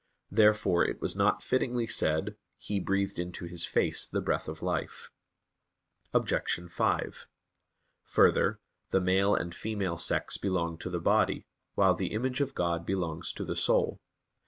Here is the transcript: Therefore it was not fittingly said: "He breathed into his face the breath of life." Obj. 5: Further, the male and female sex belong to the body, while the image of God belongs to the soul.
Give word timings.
Therefore 0.31 0.83
it 0.83 0.99
was 0.99 1.15
not 1.15 1.43
fittingly 1.43 1.85
said: 1.85 2.35
"He 2.57 2.79
breathed 2.79 3.19
into 3.19 3.45
his 3.45 3.65
face 3.67 4.03
the 4.07 4.19
breath 4.19 4.47
of 4.47 4.63
life." 4.63 5.11
Obj. 6.11 6.57
5: 6.67 7.27
Further, 8.05 8.59
the 8.89 8.99
male 8.99 9.35
and 9.35 9.53
female 9.53 9.97
sex 9.97 10.37
belong 10.37 10.79
to 10.79 10.89
the 10.89 10.99
body, 10.99 11.45
while 11.75 11.93
the 11.93 12.13
image 12.13 12.41
of 12.41 12.55
God 12.55 12.83
belongs 12.83 13.31
to 13.33 13.45
the 13.45 13.55
soul. 13.55 14.01